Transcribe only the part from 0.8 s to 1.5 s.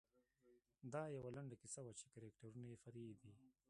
دا یوه